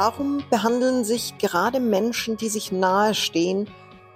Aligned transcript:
Warum 0.00 0.44
behandeln 0.48 1.02
sich 1.02 1.38
gerade 1.38 1.80
Menschen, 1.80 2.36
die 2.36 2.48
sich 2.48 2.70
nahestehen, 2.70 3.68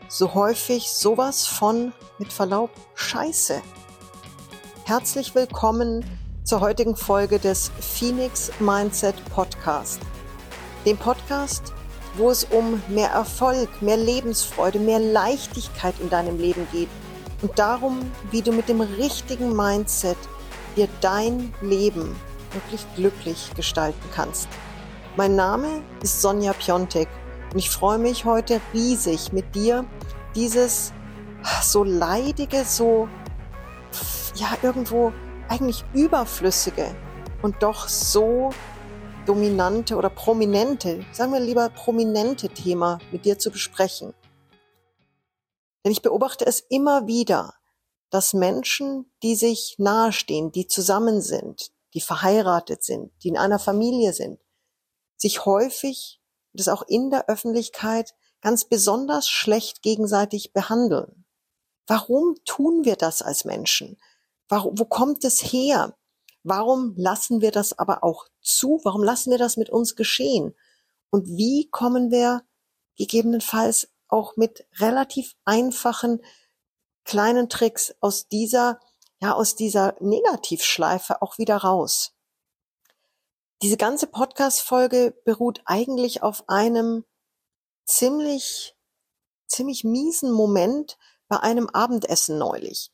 so 0.08 0.32
häufig 0.32 0.88
sowas 0.88 1.44
von, 1.44 1.92
mit 2.20 2.32
Verlaub, 2.32 2.70
Scheiße? 2.94 3.60
Herzlich 4.84 5.34
willkommen 5.34 6.04
zur 6.44 6.60
heutigen 6.60 6.94
Folge 6.94 7.40
des 7.40 7.72
Phoenix 7.80 8.52
Mindset 8.60 9.16
Podcast. 9.34 10.00
Dem 10.86 10.96
Podcast, 10.98 11.72
wo 12.16 12.30
es 12.30 12.44
um 12.44 12.80
mehr 12.86 13.10
Erfolg, 13.10 13.82
mehr 13.82 13.96
Lebensfreude, 13.96 14.78
mehr 14.78 15.00
Leichtigkeit 15.00 15.96
in 15.98 16.08
deinem 16.08 16.38
Leben 16.38 16.64
geht 16.70 16.90
und 17.42 17.58
darum, 17.58 17.98
wie 18.30 18.42
du 18.42 18.52
mit 18.52 18.68
dem 18.68 18.82
richtigen 18.82 19.56
Mindset 19.56 20.18
dir 20.76 20.86
dein 21.00 21.52
Leben 21.60 22.14
wirklich 22.52 22.86
glücklich 22.94 23.50
gestalten 23.56 24.08
kannst. 24.14 24.46
Mein 25.14 25.36
Name 25.36 25.82
ist 26.02 26.22
Sonja 26.22 26.54
Piontek 26.54 27.06
und 27.52 27.58
ich 27.58 27.68
freue 27.68 27.98
mich 27.98 28.24
heute 28.24 28.62
riesig 28.72 29.30
mit 29.30 29.54
dir 29.54 29.84
dieses 30.34 30.94
so 31.62 31.84
leidige, 31.84 32.64
so 32.64 33.10
ja 34.36 34.56
irgendwo 34.62 35.12
eigentlich 35.48 35.84
überflüssige 35.92 36.96
und 37.42 37.62
doch 37.62 37.88
so 37.88 38.54
dominante 39.26 39.96
oder 39.96 40.08
prominente, 40.08 41.04
sagen 41.12 41.34
wir 41.34 41.40
lieber 41.40 41.68
prominente 41.68 42.48
Thema 42.48 42.98
mit 43.10 43.26
dir 43.26 43.38
zu 43.38 43.50
besprechen. 43.50 44.14
Denn 45.84 45.92
ich 45.92 46.00
beobachte 46.00 46.46
es 46.46 46.60
immer 46.70 47.06
wieder, 47.06 47.52
dass 48.08 48.32
Menschen, 48.32 49.10
die 49.22 49.34
sich 49.34 49.74
nahestehen, 49.76 50.52
die 50.52 50.68
zusammen 50.68 51.20
sind, 51.20 51.70
die 51.92 52.00
verheiratet 52.00 52.82
sind, 52.82 53.12
die 53.22 53.28
in 53.28 53.36
einer 53.36 53.58
Familie 53.58 54.14
sind, 54.14 54.38
sich 55.22 55.46
häufig, 55.46 56.20
das 56.52 56.68
auch 56.68 56.82
in 56.82 57.10
der 57.10 57.28
Öffentlichkeit, 57.28 58.14
ganz 58.42 58.64
besonders 58.64 59.28
schlecht 59.28 59.80
gegenseitig 59.80 60.52
behandeln. 60.52 61.24
Warum 61.86 62.34
tun 62.44 62.84
wir 62.84 62.96
das 62.96 63.22
als 63.22 63.44
Menschen? 63.44 63.98
Warum, 64.48 64.78
wo 64.78 64.84
kommt 64.84 65.24
es 65.24 65.40
her? 65.40 65.96
Warum 66.42 66.94
lassen 66.96 67.40
wir 67.40 67.52
das 67.52 67.78
aber 67.78 68.02
auch 68.02 68.26
zu? 68.40 68.80
Warum 68.82 69.02
lassen 69.02 69.30
wir 69.30 69.38
das 69.38 69.56
mit 69.56 69.70
uns 69.70 69.94
geschehen? 69.94 70.54
Und 71.10 71.26
wie 71.28 71.70
kommen 71.70 72.10
wir 72.10 72.42
gegebenenfalls 72.96 73.88
auch 74.08 74.36
mit 74.36 74.66
relativ 74.78 75.36
einfachen 75.44 76.20
kleinen 77.04 77.48
Tricks 77.48 77.94
aus 78.00 78.28
dieser, 78.28 78.80
ja, 79.20 79.34
aus 79.34 79.54
dieser 79.54 79.94
Negativschleife 80.00 81.22
auch 81.22 81.38
wieder 81.38 81.58
raus? 81.58 82.12
Diese 83.62 83.76
ganze 83.76 84.08
Podcast-Folge 84.08 85.14
beruht 85.24 85.62
eigentlich 85.66 86.24
auf 86.24 86.48
einem 86.48 87.04
ziemlich, 87.84 88.74
ziemlich 89.46 89.84
miesen 89.84 90.32
Moment 90.32 90.98
bei 91.28 91.38
einem 91.38 91.68
Abendessen 91.68 92.38
neulich. 92.38 92.90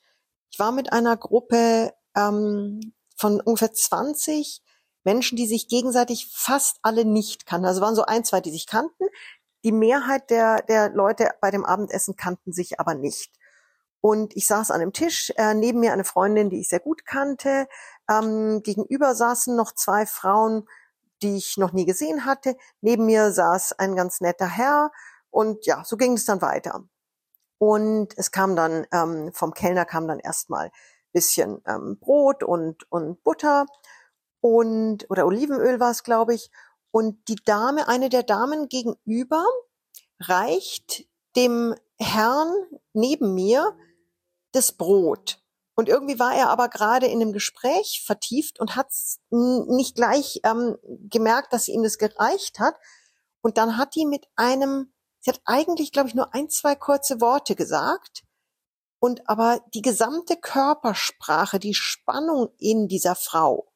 Ich 0.50 0.58
war 0.58 0.72
mit 0.72 0.92
einer 0.92 1.16
Gruppe 1.16 1.94
ähm, 2.14 2.92
von 3.16 3.40
ungefähr 3.40 3.72
20 3.72 4.60
Menschen, 5.04 5.36
die 5.36 5.46
sich 5.46 5.68
gegenseitig 5.68 6.28
fast 6.30 6.76
alle 6.82 7.06
nicht 7.06 7.46
kannten. 7.46 7.66
Also 7.66 7.80
waren 7.80 7.94
so 7.94 8.04
ein, 8.04 8.26
zwei, 8.26 8.42
die 8.42 8.50
sich 8.50 8.66
kannten. 8.66 9.06
Die 9.64 9.72
Mehrheit 9.72 10.28
der, 10.28 10.60
der 10.60 10.90
Leute 10.90 11.30
bei 11.40 11.50
dem 11.50 11.64
Abendessen 11.64 12.14
kannten 12.14 12.52
sich 12.52 12.78
aber 12.78 12.94
nicht. 12.94 13.32
Und 14.00 14.36
ich 14.36 14.46
saß 14.46 14.70
an 14.70 14.80
einem 14.80 14.92
Tisch, 14.92 15.32
äh, 15.36 15.54
neben 15.54 15.80
mir 15.80 15.92
eine 15.92 16.04
Freundin, 16.04 16.50
die 16.50 16.60
ich 16.60 16.68
sehr 16.68 16.80
gut 16.80 17.04
kannte. 17.04 17.66
Ähm, 18.08 18.62
gegenüber 18.62 19.14
saßen 19.14 19.56
noch 19.56 19.72
zwei 19.72 20.06
Frauen, 20.06 20.68
die 21.22 21.36
ich 21.36 21.56
noch 21.56 21.72
nie 21.72 21.84
gesehen 21.84 22.24
hatte. 22.24 22.56
Neben 22.80 23.06
mir 23.06 23.32
saß 23.32 23.72
ein 23.78 23.96
ganz 23.96 24.20
netter 24.20 24.46
Herr. 24.48 24.92
Und 25.30 25.66
ja, 25.66 25.84
so 25.84 25.96
ging 25.96 26.14
es 26.14 26.24
dann 26.24 26.42
weiter. 26.42 26.84
Und 27.58 28.16
es 28.16 28.30
kam 28.30 28.54
dann, 28.54 28.86
ähm, 28.92 29.32
vom 29.32 29.52
Kellner 29.52 29.84
kam 29.84 30.06
dann 30.06 30.20
erstmal 30.20 30.70
bisschen 31.12 31.60
ähm, 31.66 31.98
Brot 31.98 32.42
und, 32.42 32.90
und 32.92 33.22
Butter 33.24 33.66
und, 34.40 35.10
oder 35.10 35.26
Olivenöl 35.26 35.80
war 35.80 35.90
es, 35.90 36.02
glaube 36.02 36.34
ich. 36.34 36.50
Und 36.90 37.28
die 37.28 37.36
Dame, 37.44 37.88
eine 37.88 38.08
der 38.08 38.22
Damen 38.22 38.68
gegenüber, 38.68 39.44
reicht 40.20 41.06
dem 41.36 41.74
Herrn 41.98 42.52
neben 42.92 43.34
mir 43.34 43.76
das 44.52 44.72
Brot. 44.72 45.40
Und 45.74 45.88
irgendwie 45.88 46.18
war 46.18 46.34
er 46.34 46.50
aber 46.50 46.68
gerade 46.68 47.06
in 47.06 47.22
einem 47.22 47.32
Gespräch 47.32 48.02
vertieft 48.04 48.58
und 48.58 48.74
hat 48.74 48.88
nicht 49.30 49.94
gleich 49.94 50.40
ähm, 50.42 50.76
gemerkt, 50.82 51.52
dass 51.52 51.68
ihm 51.68 51.84
das 51.84 51.98
gereicht 51.98 52.58
hat. 52.58 52.74
Und 53.42 53.58
dann 53.58 53.76
hat 53.76 53.94
die 53.94 54.04
mit 54.04 54.26
einem, 54.34 54.92
sie 55.20 55.30
hat 55.30 55.40
eigentlich, 55.44 55.92
glaube 55.92 56.08
ich, 56.08 56.16
nur 56.16 56.34
ein, 56.34 56.50
zwei 56.50 56.74
kurze 56.74 57.20
Worte 57.20 57.54
gesagt. 57.54 58.24
Und 58.98 59.28
aber 59.28 59.60
die 59.72 59.82
gesamte 59.82 60.36
Körpersprache, 60.36 61.60
die 61.60 61.74
Spannung 61.74 62.48
in 62.58 62.88
dieser 62.88 63.14
Frau 63.14 63.72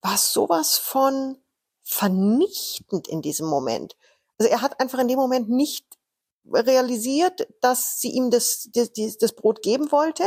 war 0.00 0.16
sowas 0.16 0.78
von 0.78 1.36
vernichtend 1.82 3.08
in 3.08 3.20
diesem 3.20 3.46
Moment. 3.46 3.96
Also 4.38 4.50
er 4.50 4.62
hat 4.62 4.80
einfach 4.80 5.00
in 5.00 5.08
dem 5.08 5.18
Moment 5.18 5.50
nicht 5.50 5.97
realisiert, 6.44 7.46
dass 7.60 8.00
sie 8.00 8.10
ihm 8.10 8.30
das, 8.30 8.68
das, 8.72 8.92
das 8.92 9.32
Brot 9.34 9.62
geben 9.62 9.92
wollte. 9.92 10.24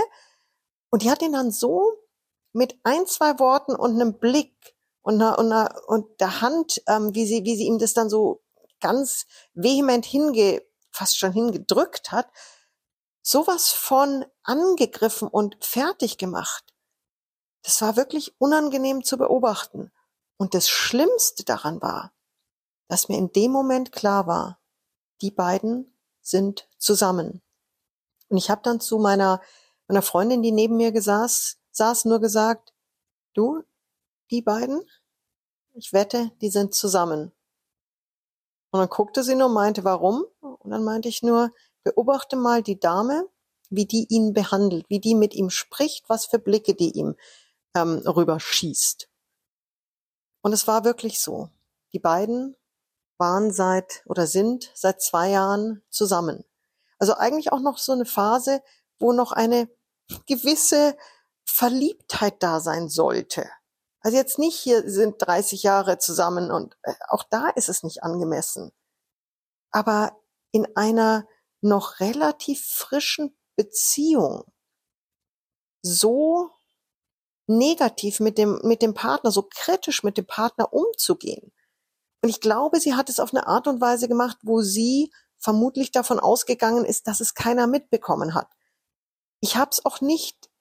Und 0.90 1.04
die 1.04 1.12
hat 1.12 1.22
ihn 1.22 1.34
dann 1.34 1.52
so 1.52 1.94
mit 2.54 2.78
ein, 2.84 3.08
zwei 3.08 3.40
Worten 3.40 3.76
und 3.76 3.94
einem 3.94 4.18
Blick 4.20 4.76
und 5.02 5.16
einer, 5.16 5.40
und, 5.40 5.52
einer, 5.52 5.82
und 5.88 6.20
der 6.20 6.42
Hand, 6.42 6.82
ähm, 6.88 7.16
wie 7.16 7.26
sie, 7.26 7.44
wie 7.44 7.56
sie 7.56 7.66
ihm 7.66 7.80
das 7.80 7.94
dann 7.94 8.10
so 8.10 8.44
ganz 8.80 9.26
vehement 9.54 10.06
hinge, 10.06 10.62
fast 10.92 11.18
schon 11.18 11.32
hingedrückt 11.32 12.12
hat, 12.12 12.30
sowas 13.22 13.70
von 13.70 14.26
angegriffen 14.44 15.28
und 15.28 15.64
fertig 15.64 16.18
gemacht. 16.18 16.74
Das 17.64 17.82
war 17.82 17.96
wirklich 17.96 18.36
unangenehm 18.40 19.04
zu 19.04 19.18
beobachten. 19.18 19.92
Und 20.38 20.56
das 20.56 20.70
Schlimmste 20.70 21.44
daran 21.44 21.82
war, 21.82 22.14
dass 22.88 23.08
mir 23.08 23.18
in 23.18 23.32
dem 23.32 23.52
Moment 23.52 23.92
klar 23.92 24.26
war, 24.26 24.60
die 25.22 25.32
beiden 25.32 25.91
sind 26.22 26.68
zusammen. 26.78 27.42
Und 28.30 28.38
ich 28.38 28.50
habe 28.50 28.62
dann 28.64 28.80
zu 28.80 28.98
meiner, 28.98 29.42
meiner 29.88 30.02
Freundin, 30.02 30.42
die 30.42 30.52
neben 30.52 30.78
mir 30.78 31.00
saß, 31.00 31.58
saß, 31.72 32.06
nur 32.06 32.20
gesagt, 32.20 32.74
du, 33.34 33.64
die 34.30 34.42
beiden, 34.42 34.82
ich 35.74 35.94
wette, 35.94 36.32
die 36.42 36.50
sind 36.50 36.74
zusammen. 36.74 37.32
Und 38.72 38.80
dann 38.80 38.90
guckte 38.90 39.24
sie 39.24 39.36
nur, 39.36 39.50
meinte, 39.50 39.84
warum? 39.84 40.26
Und 40.40 40.72
dann 40.72 40.84
meinte 40.84 41.09
ich 41.09 41.24
nur, 41.24 41.52
beobachte 41.84 42.36
mal 42.36 42.64
die 42.64 42.80
Dame, 42.80 43.28
wie 43.70 43.86
die 43.86 44.06
ihn 44.09 44.34
behandelt, 44.34 44.86
wie 44.90 45.00
die 45.00 45.16
mit 45.16 45.34
ihm 45.34 45.50
spricht, 45.50 46.08
was 46.09 46.26
für 46.26 46.40
Blicke 46.40 46.74
die 46.74 46.92
ihm 46.92 47.16
ähm, 47.76 47.98
rüberschießt. 48.06 49.09
Und 50.42 50.53
es 50.53 50.68
war 50.68 50.84
wirklich 50.84 51.22
so. 51.22 51.50
Die 51.94 52.00
beiden 52.00 52.56
waren 53.22 53.54
seit 53.54 54.02
oder 54.08 54.26
sind 54.26 54.72
seit 54.74 55.00
zwei 55.00 55.30
Jahren 55.30 55.84
zusammen. 55.92 56.44
Also 56.98 57.14
eigentlich 57.14 57.52
auch 57.52 57.59
noch 57.59 57.78
so 57.78 57.92
eine 57.92 58.06
Phase, 58.06 58.64
wo 58.98 59.14
noch 59.14 59.32
eine 59.32 59.70
gewisse 60.26 60.98
Verliebtheit 61.46 62.42
da 62.42 62.59
sein 62.59 62.90
sollte. 62.90 63.48
Also 64.00 64.18
jetzt 64.18 64.40
nicht 64.40 64.58
hier 64.58 64.90
sind 64.90 65.16
30 65.20 65.62
Jahre 65.62 66.00
zusammen 66.00 66.50
und 66.50 66.76
äh, 66.82 66.96
auch 67.09 67.24
da 67.30 67.50
ist 67.50 67.70
es 67.70 67.84
nicht 67.84 68.02
angemessen. 68.02 68.72
Aber 69.70 70.18
in 70.52 70.76
einer 70.76 71.28
noch 71.62 72.00
relativ 72.00 72.66
frischen 72.66 73.38
Beziehung 73.56 74.52
so 75.84 76.50
negativ 77.46 78.20
mit 78.20 78.40
dem, 78.40 78.59
mit 78.64 78.82
dem 78.82 78.96
Partner, 78.96 79.29
so 79.29 79.44
kritisch 79.44 80.02
mit 80.02 80.18
dem 80.18 80.26
Partner 80.26 80.73
umzugehen, 80.73 81.53
und 82.22 82.29
ich 82.29 82.40
glaube, 82.40 82.79
sie 82.79 82.94
hat 82.94 83.09
es 83.09 83.20
auf 83.20 83.34
eine 83.34 83.47
Art 83.47 83.68
und 83.68 83.82
Weise 83.82 84.08
gemacht, 84.08 84.38
wo 84.44 84.62
sie 84.62 85.12
vermutlich 85.38 85.91
davon 85.91 86.20
ausgegangen 86.20 86.85
ist, 86.85 87.08
dass 87.08 87.20
es 87.20 87.34
keiner 87.34 87.66
mitbekommen 87.66 88.35
hat. 88.35 88.47
Ich 89.40 89.56
habe 89.56 89.72
es 89.72 89.84
auch 89.85 90.02
nicht, 90.02 90.52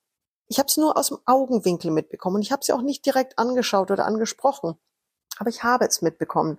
ich 0.46 0.58
habe 0.58 0.68
es 0.68 0.78
nur 0.78 0.96
aus 0.96 1.08
dem 1.08 1.18
Augenwinkel 1.26 1.90
mitbekommen. 1.90 2.40
Ich 2.40 2.50
habe 2.50 2.64
sie 2.64 2.72
auch 2.72 2.80
nicht 2.80 3.04
direkt 3.04 3.38
angeschaut 3.38 3.90
oder 3.90 4.06
angesprochen, 4.06 4.78
aber 5.36 5.50
ich 5.50 5.62
habe 5.62 5.84
es 5.84 6.00
mitbekommen. 6.00 6.52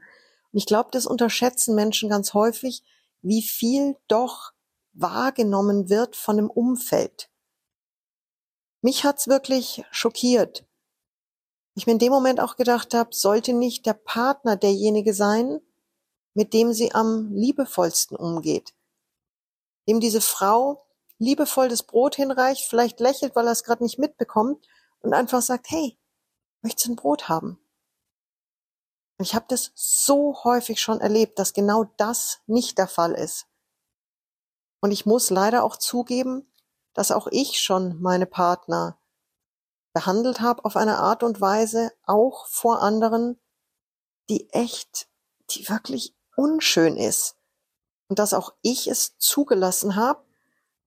Und 0.52 0.58
ich 0.58 0.68
glaube, 0.68 0.90
das 0.92 1.08
unterschätzen 1.08 1.74
Menschen 1.74 2.10
ganz 2.10 2.36
häufig, 2.36 2.84
wie 3.24 3.42
viel 3.42 3.98
doch 4.08 4.52
wahrgenommen 4.94 5.90
wird 5.90 6.16
von 6.16 6.38
dem 6.38 6.50
Umfeld. 6.50 7.30
Mich 8.82 9.04
hat's 9.04 9.28
wirklich 9.28 9.84
schockiert, 9.92 10.66
ich 11.74 11.86
mir 11.86 11.94
in 11.94 12.00
dem 12.00 12.12
Moment 12.12 12.40
auch 12.40 12.56
gedacht 12.56 12.94
habe, 12.94 13.14
sollte 13.14 13.54
nicht 13.54 13.86
der 13.86 13.94
Partner 13.94 14.56
derjenige 14.56 15.14
sein, 15.14 15.62
mit 16.34 16.54
dem 16.54 16.74
sie 16.74 16.94
am 16.94 17.34
liebevollsten 17.34 18.18
umgeht. 18.18 18.74
Dem 19.88 20.00
diese 20.00 20.22
Frau 20.22 20.86
liebevoll 21.18 21.70
das 21.70 21.84
Brot 21.84 22.16
hinreicht, 22.16 22.66
vielleicht 22.66 23.00
lächelt, 23.00 23.36
weil 23.36 23.46
er 23.46 23.52
es 23.52 23.64
gerade 23.64 23.84
nicht 23.84 24.00
mitbekommt 24.00 24.68
und 25.02 25.14
einfach 25.14 25.42
sagt, 25.42 25.70
hey, 25.70 25.98
möchtest 26.62 26.88
du 26.88 26.92
ein 26.94 26.96
Brot 26.96 27.30
haben? 27.30 27.58
ich 29.22 29.36
habe 29.36 29.46
das 29.48 29.72
so 29.76 30.44
häufig 30.44 30.82
schon 30.82 31.00
erlebt, 31.00 31.40
dass 31.40 31.54
genau 31.54 31.86
das 31.98 32.40
nicht 32.48 32.78
der 32.78 32.88
Fall 32.88 33.14
ist. 33.14 33.46
Und 34.82 34.92
ich 34.92 35.06
muss 35.06 35.30
leider 35.30 35.64
auch 35.64 35.78
zugeben, 35.78 36.52
dass 36.94 37.12
auch 37.12 37.28
ich 37.28 37.60
schon 37.60 38.02
meine 38.02 38.26
Partner 38.26 38.98
behandelt 39.94 40.42
habe 40.42 40.64
auf 40.66 40.76
eine 40.76 40.98
Art 40.98 41.24
und 41.24 41.42
Weise, 41.42 41.92
auch 42.06 42.48
vor 42.48 42.82
anderen, 42.82 43.40
die 44.30 44.50
echt, 44.52 45.08
die 45.50 45.68
wirklich 45.70 46.16
unschön 46.36 46.98
ist. 46.98 47.36
Und 48.08 48.20
dass 48.20 48.34
auch 48.34 48.54
ich 48.62 48.88
es 48.88 49.18
zugelassen 49.18 49.96
habe, 49.96 50.24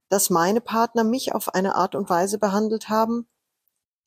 dass 0.08 0.30
meine 0.30 0.60
Partner 0.60 1.04
mich 1.04 1.34
auf 1.34 1.54
eine 1.54 1.74
Art 1.74 1.94
und 1.94 2.08
Weise 2.10 2.38
behandelt 2.38 2.88
haben, 2.88 3.28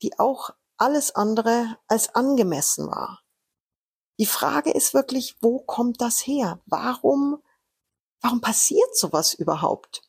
die 0.01 0.17
auch 0.19 0.51
alles 0.77 1.15
andere 1.15 1.77
als 1.87 2.13
angemessen 2.13 2.87
war. 2.87 3.21
Die 4.19 4.25
Frage 4.25 4.71
ist 4.71 4.93
wirklich, 4.93 5.35
wo 5.41 5.59
kommt 5.59 6.01
das 6.01 6.25
her? 6.25 6.59
Warum, 6.65 7.41
warum 8.21 8.41
passiert 8.41 8.95
sowas 8.95 9.33
überhaupt? 9.33 10.01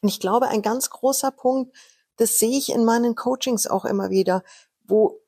Und 0.00 0.08
ich 0.08 0.20
glaube, 0.20 0.48
ein 0.48 0.62
ganz 0.62 0.90
großer 0.90 1.30
Punkt, 1.30 1.74
das 2.16 2.38
sehe 2.38 2.56
ich 2.56 2.70
in 2.70 2.84
meinen 2.84 3.14
Coachings 3.14 3.66
auch 3.66 3.84
immer 3.84 4.10
wieder, 4.10 4.42
wo 4.86 5.20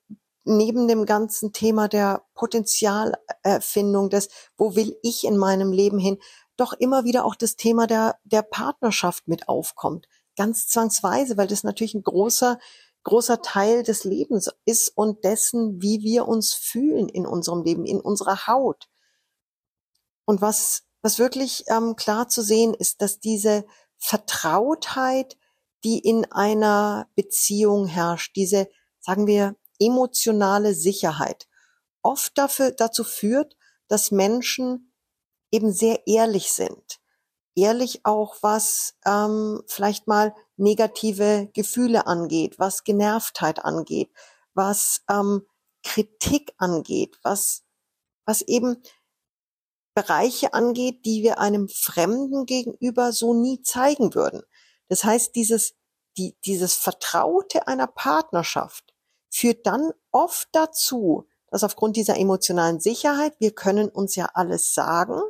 neben 0.44 0.86
dem 0.86 1.06
ganzen 1.06 1.52
Thema 1.52 1.88
der 1.88 2.24
Potenzialerfindung, 2.34 4.10
des, 4.10 4.28
wo 4.56 4.76
will 4.76 4.96
ich 5.02 5.24
in 5.24 5.36
meinem 5.36 5.72
Leben 5.72 5.98
hin, 5.98 6.18
doch 6.56 6.72
immer 6.72 7.04
wieder 7.04 7.24
auch 7.24 7.34
das 7.34 7.56
Thema 7.56 7.86
der, 7.86 8.16
der 8.24 8.42
Partnerschaft 8.42 9.28
mit 9.28 9.48
aufkommt. 9.48 10.06
Ganz 10.36 10.68
zwangsweise, 10.68 11.36
weil 11.36 11.48
das 11.48 11.64
natürlich 11.64 11.94
ein 11.94 12.04
großer, 12.04 12.58
großer 13.02 13.42
Teil 13.42 13.82
des 13.82 14.04
Lebens 14.04 14.50
ist 14.64 14.96
und 14.96 15.24
dessen, 15.24 15.82
wie 15.82 16.02
wir 16.02 16.28
uns 16.28 16.54
fühlen 16.54 17.08
in 17.08 17.26
unserem 17.26 17.62
Leben, 17.62 17.84
in 17.84 18.00
unserer 18.00 18.46
Haut. 18.46 18.88
Und 20.24 20.40
was, 20.40 20.84
was 21.02 21.18
wirklich 21.18 21.64
ähm, 21.68 21.96
klar 21.96 22.28
zu 22.28 22.42
sehen 22.42 22.74
ist, 22.74 23.02
dass 23.02 23.18
diese 23.18 23.64
Vertrautheit, 23.96 25.36
die 25.84 25.98
in 25.98 26.30
einer 26.32 27.08
Beziehung 27.14 27.86
herrscht, 27.86 28.36
diese, 28.36 28.68
sagen 29.00 29.26
wir, 29.26 29.56
emotionale 29.78 30.74
Sicherheit, 30.74 31.46
oft 32.02 32.36
dafür, 32.38 32.70
dazu 32.70 33.04
führt, 33.04 33.56
dass 33.88 34.10
Menschen 34.10 34.92
eben 35.50 35.72
sehr 35.72 36.06
ehrlich 36.06 36.52
sind. 36.52 37.00
Ehrlich 37.54 38.04
auch, 38.04 38.36
was 38.42 38.94
ähm, 39.06 39.62
vielleicht 39.66 40.06
mal 40.06 40.34
negative 40.56 41.48
Gefühle 41.54 42.06
angeht, 42.06 42.58
was 42.58 42.84
Genervtheit 42.84 43.64
angeht, 43.64 44.10
was 44.54 45.02
ähm, 45.10 45.46
Kritik 45.82 46.52
angeht, 46.58 47.18
was, 47.22 47.62
was 48.26 48.42
eben 48.42 48.82
Bereiche 49.94 50.52
angeht, 50.52 51.06
die 51.06 51.22
wir 51.22 51.38
einem 51.38 51.68
Fremden 51.68 52.44
gegenüber 52.44 53.12
so 53.12 53.32
nie 53.32 53.62
zeigen 53.62 54.14
würden. 54.14 54.42
Das 54.88 55.04
heißt, 55.04 55.34
dieses, 55.34 55.74
die, 56.16 56.36
dieses 56.44 56.74
Vertraute 56.74 57.66
einer 57.66 57.86
Partnerschaft 57.86 58.94
führt 59.30 59.66
dann 59.66 59.92
oft 60.12 60.48
dazu, 60.52 61.28
dass 61.48 61.64
aufgrund 61.64 61.96
dieser 61.96 62.16
emotionalen 62.16 62.80
Sicherheit, 62.80 63.34
wir 63.38 63.54
können 63.54 63.88
uns 63.88 64.16
ja 64.16 64.26
alles 64.34 64.74
sagen, 64.74 65.20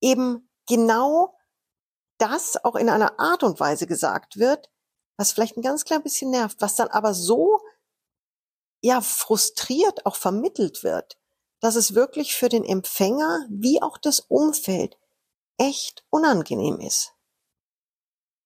eben 0.00 0.48
genau 0.66 1.36
das 2.18 2.62
auch 2.64 2.76
in 2.76 2.88
einer 2.88 3.18
Art 3.18 3.42
und 3.42 3.60
Weise 3.60 3.86
gesagt 3.86 4.38
wird, 4.38 4.70
was 5.16 5.32
vielleicht 5.32 5.56
ein 5.56 5.62
ganz 5.62 5.84
klein 5.84 6.02
bisschen 6.02 6.30
nervt, 6.30 6.60
was 6.60 6.76
dann 6.76 6.88
aber 6.88 7.14
so 7.14 7.60
ja 8.82 9.00
frustriert 9.00 10.06
auch 10.06 10.16
vermittelt 10.16 10.82
wird, 10.82 11.18
dass 11.60 11.76
es 11.76 11.94
wirklich 11.94 12.34
für 12.34 12.48
den 12.48 12.64
Empfänger 12.64 13.46
wie 13.50 13.82
auch 13.82 13.98
das 13.98 14.20
Umfeld 14.20 14.98
echt 15.58 16.04
unangenehm 16.10 16.80
ist. 16.80 17.12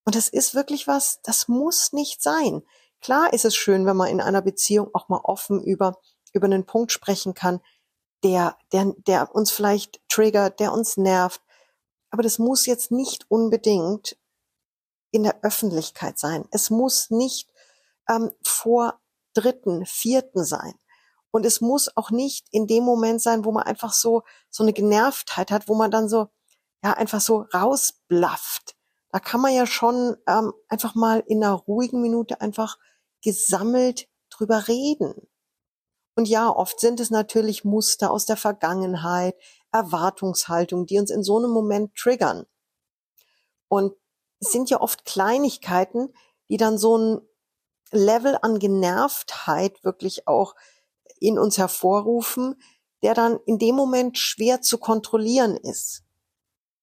Und 0.05 0.15
das 0.15 0.29
ist 0.29 0.55
wirklich 0.55 0.87
was, 0.87 1.21
das 1.23 1.49
muss 1.49 1.93
nicht 1.93 2.23
sein. 2.23 2.63
Klar 3.01 3.33
ist 3.33 3.45
es 3.45 3.55
schön, 3.55 3.87
wenn 3.87 3.97
man 3.97 4.09
in 4.09 4.21
einer 4.21 4.43
Beziehung 4.43 4.91
auch 4.95 5.09
mal 5.09 5.21
offen 5.23 5.63
über, 5.63 6.01
über 6.33 6.47
einen 6.47 6.67
Punkt 6.67 6.93
sprechen 6.93 7.35
kann, 7.35 7.61
der, 8.23 8.57
der, 8.73 8.95
der 9.07 9.35
uns 9.35 9.51
vielleicht 9.51 10.01
triggert, 10.09 10.61
der 10.61 10.73
uns 10.73 10.97
nervt. 10.97 11.43
Aber 12.11 12.23
das 12.23 12.39
muss 12.39 12.67
jetzt 12.67 12.91
nicht 12.91 13.31
unbedingt 13.31 14.17
in 15.11 15.23
der 15.23 15.43
Öffentlichkeit 15.43 16.19
sein. 16.19 16.47
Es 16.51 16.71
muss 16.71 17.11
nicht 17.11 17.49
ähm, 18.09 18.33
vor 18.43 19.01
Dritten, 19.35 19.85
Vierten 19.85 20.45
sein. 20.45 20.75
Und 21.31 21.45
es 21.45 21.61
muss 21.61 21.95
auch 21.97 22.11
nicht 22.11 22.47
in 22.53 22.67
dem 22.67 22.85
Moment 22.85 23.21
sein, 23.21 23.45
wo 23.45 23.53
man 23.53 23.65
einfach 23.65 23.93
so, 23.93 24.23
so 24.51 24.63
eine 24.63 24.73
Genervtheit 24.73 25.51
hat, 25.51 25.69
wo 25.69 25.75
man 25.75 25.91
dann 25.91 26.09
so, 26.09 26.29
ja, 26.83 26.93
einfach 26.93 27.21
so 27.21 27.47
rausblafft. 27.53 28.77
Da 29.15 29.21
kann 29.21 29.41
man 29.41 29.55
ja 29.55 29.65
schon 29.65 30.17
ähm, 30.27 30.53
einfach 30.69 30.97
mal 30.97 31.23
in 31.29 31.45
einer 31.45 31.55
ruhigen 31.55 32.03
Minute 32.03 32.41
einfach 32.41 32.81
gesammelt 33.23 34.09
drüber 34.29 34.67
reden. 34.67 35.15
Und 36.17 36.27
ja, 36.27 36.49
oft 36.49 36.81
sind 36.81 36.99
es 36.99 37.11
natürlich 37.11 37.65
Muster 37.65 38.11
aus 38.11 38.27
der 38.27 38.37
Vergangenheit, 38.37 39.37
Erwartungshaltung, 39.71 40.87
die 40.87 40.99
uns 40.99 41.13
in 41.13 41.23
so 41.23 41.39
einem 41.39 41.53
Moment 41.53 41.95
triggern. 41.95 42.47
Und 43.69 43.95
es 44.41 44.51
sind 44.51 44.69
ja 44.69 44.81
oft 44.81 45.05
Kleinigkeiten, 45.05 46.13
die 46.49 46.57
dann 46.57 46.77
so 46.77 46.99
ein 46.99 47.21
Level 47.93 48.37
an 48.43 48.59
Genervtheit 48.59 49.85
wirklich 49.85 50.27
auch 50.27 50.57
in 51.21 51.39
uns 51.39 51.57
hervorrufen, 51.57 52.61
der 53.05 53.15
dann 53.15 53.39
in 53.47 53.61
dem 53.61 53.77
Moment 53.77 54.19
schwer 54.19 54.61
zu 54.61 54.79
kontrollieren 54.79 55.57
ist. 55.57 56.03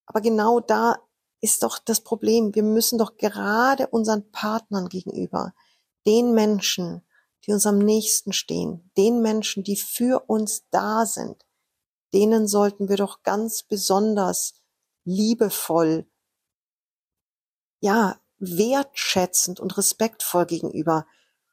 Aber 0.05 0.21
genau 0.21 0.61
da 0.61 0.95
ist 1.41 1.63
doch 1.63 1.79
das 1.79 2.01
Problem. 2.01 2.55
Wir 2.55 2.63
müssen 2.63 2.97
doch 2.97 3.17
gerade 3.17 3.87
unseren 3.87 4.31
Partnern 4.31 4.87
gegenüber, 4.89 5.53
den 6.05 6.33
Menschen, 6.33 7.03
die 7.45 7.51
uns 7.51 7.65
am 7.65 7.79
nächsten 7.79 8.33
stehen, 8.33 8.91
den 8.97 9.21
Menschen, 9.21 9.63
die 9.63 9.75
für 9.75 10.29
uns 10.29 10.63
da 10.69 11.05
sind, 11.05 11.45
denen 12.13 12.47
sollten 12.47 12.89
wir 12.89 12.97
doch 12.97 13.23
ganz 13.23 13.63
besonders 13.63 14.53
liebevoll, 15.03 16.05
ja, 17.79 18.19
wertschätzend 18.37 19.59
und 19.59 19.77
respektvoll 19.77 20.45
gegenüber 20.45 21.05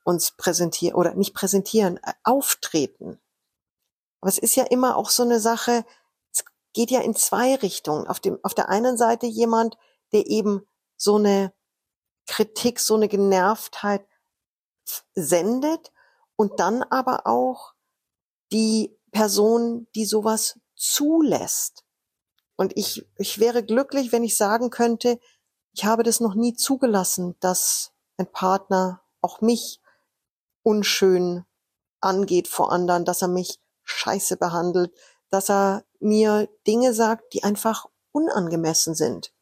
uns 0.04 0.32
präsentieren 0.32 0.96
oder 0.96 1.14
nicht 1.14 1.34
präsentieren, 1.34 1.98
äh, 1.98 2.12
auftreten. 2.24 3.20
Aber 4.20 4.28
es 4.28 4.38
ist 4.38 4.56
ja 4.56 4.64
immer 4.64 4.96
auch 4.96 5.10
so 5.10 5.22
eine 5.22 5.38
Sache, 5.38 5.84
geht 6.78 6.92
ja 6.92 7.00
in 7.00 7.16
zwei 7.16 7.56
Richtungen. 7.56 8.06
Auf 8.06 8.20
dem, 8.20 8.38
auf 8.44 8.54
der 8.54 8.68
einen 8.68 8.96
Seite 8.96 9.26
jemand, 9.26 9.76
der 10.12 10.28
eben 10.28 10.64
so 10.96 11.16
eine 11.16 11.52
Kritik, 12.28 12.78
so 12.78 12.94
eine 12.94 13.08
Genervtheit 13.08 14.06
sendet 15.12 15.90
und 16.36 16.60
dann 16.60 16.84
aber 16.84 17.26
auch 17.26 17.74
die 18.52 18.96
Person, 19.10 19.88
die 19.96 20.04
sowas 20.04 20.60
zulässt. 20.76 21.82
Und 22.54 22.76
ich, 22.76 23.04
ich 23.16 23.40
wäre 23.40 23.64
glücklich, 23.64 24.12
wenn 24.12 24.22
ich 24.22 24.36
sagen 24.36 24.70
könnte, 24.70 25.18
ich 25.72 25.84
habe 25.84 26.04
das 26.04 26.20
noch 26.20 26.36
nie 26.36 26.54
zugelassen, 26.54 27.34
dass 27.40 27.90
ein 28.18 28.30
Partner 28.30 29.02
auch 29.20 29.40
mich 29.40 29.80
unschön 30.62 31.44
angeht 32.00 32.46
vor 32.46 32.70
anderen, 32.70 33.04
dass 33.04 33.20
er 33.20 33.28
mich 33.28 33.58
scheiße 33.82 34.36
behandelt, 34.36 34.94
dass 35.28 35.50
er 35.50 35.84
mir 36.00 36.48
Dinge 36.66 36.94
sagt, 36.94 37.32
die 37.34 37.42
einfach 37.42 37.86
unangemessen 38.12 38.94
sind. 38.94 39.32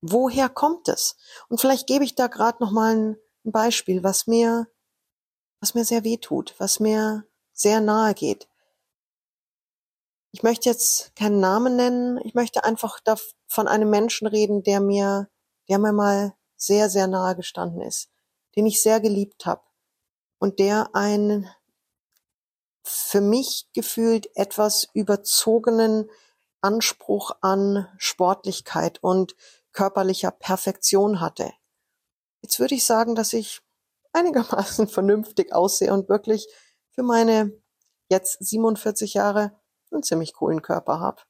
Woher 0.00 0.48
kommt 0.48 0.88
es? 0.88 1.16
Und 1.48 1.60
vielleicht 1.60 1.86
gebe 1.86 2.04
ich 2.04 2.14
da 2.14 2.28
gerade 2.28 2.62
noch 2.62 2.70
mal 2.70 2.94
ein, 2.94 3.16
Beispiel, 3.44 4.02
was 4.02 4.26
mir 4.26 4.66
was 5.60 5.74
mir 5.74 5.84
sehr 5.84 6.04
weh 6.04 6.18
tut, 6.18 6.54
was 6.58 6.80
mir 6.80 7.24
sehr 7.52 7.80
nahe 7.80 8.14
geht. 8.14 8.48
Ich 10.32 10.42
möchte 10.42 10.68
jetzt 10.68 11.16
keinen 11.16 11.40
Namen 11.40 11.74
nennen, 11.74 12.20
ich 12.24 12.34
möchte 12.34 12.64
einfach 12.64 13.00
von 13.46 13.66
einem 13.66 13.90
Menschen 13.90 14.26
reden, 14.28 14.62
der 14.62 14.80
mir 14.80 15.28
der 15.68 15.78
mir 15.78 15.92
mal 15.92 16.34
sehr 16.56 16.90
sehr 16.90 17.06
nahe 17.06 17.36
gestanden 17.36 17.80
ist, 17.80 18.10
den 18.56 18.66
ich 18.66 18.82
sehr 18.82 19.00
geliebt 19.00 19.46
habe, 19.46 19.62
und 20.38 20.58
der 20.58 20.94
einen 20.94 21.48
für 22.88 23.20
mich 23.20 23.68
gefühlt 23.72 24.28
etwas 24.36 24.88
überzogenen 24.92 26.10
Anspruch 26.60 27.32
an 27.40 27.86
Sportlichkeit 27.98 29.02
und 29.02 29.36
körperlicher 29.72 30.30
Perfektion 30.30 31.20
hatte. 31.20 31.52
Jetzt 32.42 32.58
würde 32.58 32.74
ich 32.74 32.84
sagen, 32.84 33.14
dass 33.14 33.32
ich 33.32 33.60
einigermaßen 34.12 34.88
vernünftig 34.88 35.52
aussehe 35.52 35.92
und 35.92 36.08
wirklich 36.08 36.48
für 36.90 37.02
meine 37.02 37.52
jetzt 38.08 38.38
47 38.40 39.14
Jahre 39.14 39.58
einen 39.90 40.02
ziemlich 40.02 40.32
coolen 40.34 40.62
Körper 40.62 41.00
habe. 41.00 41.22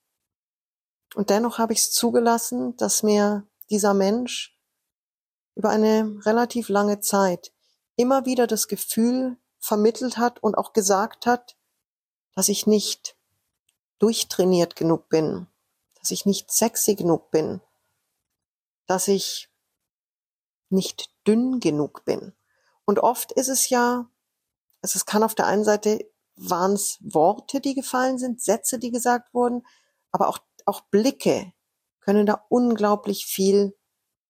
Und 1.15 1.31
dennoch 1.31 1.59
habe 1.59 1.73
ich 1.73 1.81
es 1.81 1.93
zugelassen, 1.93 2.77
dass 2.77 3.03
mir 3.03 3.47
dieser 3.71 3.95
Mensch 3.95 4.59
über 5.55 5.71
eine 5.71 6.21
relativ 6.25 6.69
lange 6.69 7.01
Zeit 7.01 7.53
immer 7.97 8.25
wieder 8.27 8.47
das 8.47 8.69
Gefühl 8.69 9.37
vermittelt 9.59 10.19
hat 10.19 10.43
und 10.43 10.57
auch 10.57 10.73
gesagt 10.73 11.27
hat, 11.27 11.57
dass 12.35 12.49
ich 12.49 12.67
nicht 12.67 13.17
durchtrainiert 13.99 14.77
genug 14.77 15.09
bin, 15.09 15.49
dass 15.99 16.11
ich 16.11 16.25
nicht 16.25 16.51
sexy 16.51 16.95
genug 16.95 17.31
bin, 17.31 17.61
dass 18.87 19.09
ich 19.09 19.51
nicht 20.71 21.11
dünn 21.27 21.61
genug 21.61 22.05
bin. 22.05 22.33
Und 22.85 23.01
oft 23.01 23.33
ist 23.33 23.49
es 23.49 23.69
ja, 23.69 24.09
also 24.83 24.97
es 24.97 25.07
kann 25.07 25.23
auf 25.23 25.35
der 25.35 25.47
einen 25.47 25.65
Seite 25.65 26.11
waren 26.37 26.73
es 26.73 26.99
Worte, 27.01 27.61
die 27.61 27.75
gefallen 27.75 28.19
sind, 28.19 28.41
Sätze, 28.41 28.79
die 28.79 28.91
gesagt 28.91 29.35
wurden, 29.35 29.67
aber 30.13 30.29
auch, 30.29 30.39
auch 30.65 30.83
Blicke 30.83 31.53
können 32.01 32.27
da 32.27 32.45
unglaublich 32.49 33.27
viel 33.27 33.77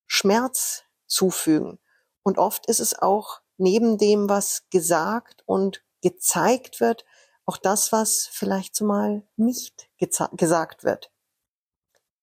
Schmerz 0.07 0.85
zufügen. 1.07 1.79
Und 2.23 2.39
oft 2.39 2.67
ist 2.67 2.81
es 2.81 2.99
auch 2.99 3.41
neben 3.59 3.99
dem, 3.99 4.29
was 4.29 4.69
gesagt 4.71 5.43
und 5.47 5.85
gezeigt 6.01 6.81
wird, 6.81 7.05
auch 7.45 7.57
das, 7.57 7.93
was 7.93 8.29
vielleicht 8.31 8.75
zumal 8.75 9.27
nicht 9.37 9.89
gesagt 9.99 10.85
wird. 10.85 11.11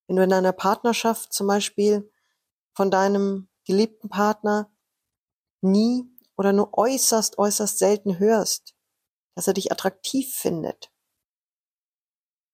Wenn 0.08 0.18
du 0.18 0.24
in 0.24 0.34
einer 0.34 0.54
Partnerschaft 0.54 1.34
zum 1.34 1.48
Beispiel 1.48 2.12
von 2.74 2.92
deinem 2.92 3.50
geliebten 3.66 4.10
Partner 4.10 4.72
nie 5.62 6.06
oder 6.38 6.54
nur 6.54 6.78
äußerst, 6.78 7.38
äußerst 7.38 7.80
selten 7.80 8.20
hörst, 8.20 8.76
dass 9.36 9.48
er 9.48 9.54
dich 9.54 9.72
attraktiv 9.72 10.34
findet, 10.34 10.92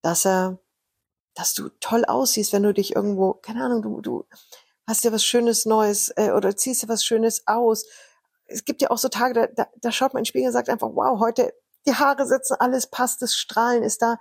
dass 0.01 0.25
er, 0.25 0.59
dass 1.35 1.53
du 1.53 1.69
toll 1.79 2.05
aussiehst, 2.05 2.53
wenn 2.53 2.63
du 2.63 2.73
dich 2.73 2.95
irgendwo, 2.95 3.33
keine 3.33 3.65
Ahnung, 3.65 3.81
du, 3.81 4.01
du 4.01 4.25
hast 4.87 5.03
ja 5.03 5.11
was 5.11 5.23
Schönes 5.23 5.65
Neues 5.65 6.11
äh, 6.15 6.31
oder 6.31 6.55
ziehst 6.55 6.83
dir 6.83 6.89
was 6.89 7.03
Schönes 7.03 7.47
aus. 7.47 7.85
Es 8.51 8.65
gibt 8.65 8.81
ja 8.81 8.91
auch 8.91 8.97
so 8.97 9.09
Tage, 9.09 9.33
da, 9.33 9.47
da, 9.47 9.69
da 9.77 9.91
schaut 9.91 10.13
man 10.13 10.19
in 10.19 10.23
den 10.23 10.27
Spiegel 10.27 10.47
und 10.47 10.53
sagt 10.53 10.69
einfach, 10.69 10.89
wow, 10.93 11.19
heute 11.19 11.53
die 11.85 11.95
Haare 11.95 12.25
sitzen, 12.27 12.55
alles 12.59 12.87
passt, 12.87 13.21
das 13.21 13.35
Strahlen 13.35 13.83
ist 13.83 14.01
da. 14.01 14.17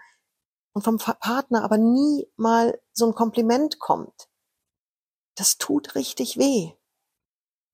Und 0.73 0.83
vom 0.83 0.99
Partner 0.99 1.65
aber 1.65 1.79
nie 1.79 2.29
mal 2.37 2.81
so 2.93 3.07
ein 3.07 3.15
Kompliment 3.15 3.79
kommt. 3.79 4.29
Das 5.35 5.59
tut 5.59 5.95
richtig 5.95 6.39
weh. 6.39 6.73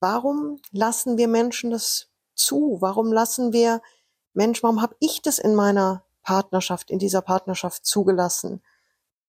Warum 0.00 0.60
lassen 0.72 1.18
wir 1.18 1.28
Menschen 1.28 1.70
das 1.70 2.10
zu? 2.34 2.78
Warum 2.80 3.12
lassen 3.12 3.52
wir 3.52 3.82
Mensch, 4.32 4.62
warum 4.62 4.82
habe 4.82 4.96
ich 5.00 5.22
das 5.22 5.38
in 5.38 5.54
meiner 5.54 6.04
Partnerschaft, 6.22 6.90
in 6.90 6.98
dieser 6.98 7.22
Partnerschaft 7.22 7.86
zugelassen? 7.86 8.62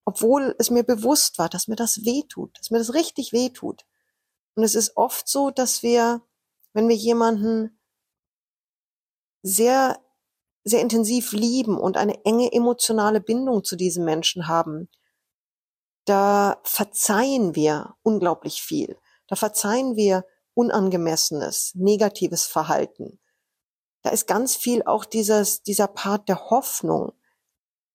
Obwohl 0.06 0.56
es 0.60 0.70
mir 0.70 0.84
bewusst 0.84 1.38
war, 1.38 1.50
dass 1.50 1.68
mir 1.68 1.76
das 1.76 2.06
weh 2.06 2.24
tut, 2.24 2.58
dass 2.60 2.72
mir 2.72 2.78
das 2.78 2.94
richtig 2.94 3.34
weh 3.34 3.50
tut. 3.50 3.86
Und 4.56 4.64
es 4.64 4.76
ist 4.76 4.96
oft 4.98 5.28
so, 5.28 5.52
dass 5.52 5.84
wir, 5.84 6.22
wenn 6.78 6.88
wir 6.88 6.96
jemanden 6.96 7.80
sehr, 9.42 10.00
sehr 10.64 10.82
intensiv 10.82 11.32
lieben 11.32 11.78
und 11.78 11.98
eine 11.98 12.24
enge 12.26 12.52
emotionale 12.52 13.20
Bindung 13.20 13.64
zu 13.64 13.76
diesem 13.76 14.06
Menschen 14.06 14.48
haben, 14.48 14.90
da 16.06 16.62
verzeihen 16.64 17.56
wir 17.56 17.96
unglaublich 18.04 18.62
viel. 18.62 18.98
Da 19.28 19.36
verzeihen 19.36 19.96
wir 19.96 20.26
unangemessenes, 20.54 21.74
negatives 21.76 22.46
Verhalten 22.46 23.20
da 24.08 24.14
ist 24.14 24.26
ganz 24.26 24.56
viel 24.56 24.84
auch 24.84 25.04
dieses, 25.04 25.64
dieser 25.64 25.88
Part 25.88 26.30
der 26.30 26.50
Hoffnung. 26.50 27.12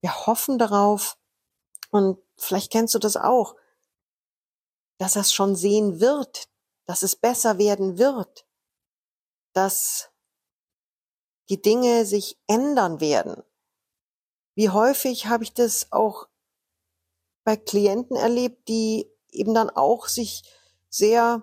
Wir 0.02 0.26
hoffen 0.26 0.58
darauf, 0.58 1.16
und 1.90 2.18
vielleicht 2.36 2.70
kennst 2.70 2.94
du 2.94 2.98
das 2.98 3.16
auch, 3.16 3.56
dass 4.98 5.16
er 5.16 5.22
es 5.22 5.32
schon 5.32 5.56
sehen 5.56 6.00
wird, 6.00 6.50
dass 6.84 7.02
es 7.02 7.16
besser 7.16 7.56
werden 7.56 7.96
wird, 7.96 8.46
dass 9.52 10.11
die 11.49 11.61
Dinge 11.61 12.04
sich 12.06 12.38
ändern 12.47 13.00
werden. 13.00 13.42
Wie 14.54 14.71
häufig 14.71 15.26
habe 15.26 15.44
ich 15.44 15.54
das 15.54 15.92
auch 15.92 16.28
bei 17.44 17.56
Klienten 17.56 18.16
erlebt, 18.16 18.68
die 18.68 19.11
eben 19.30 19.54
dann 19.54 19.71
auch 19.71 20.06
sich 20.06 20.42
sehr 20.88 21.42